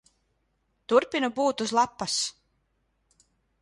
Turpinu 0.93 1.31
būt 1.41 1.65
uz 1.69 1.77
lapas. 1.81 2.19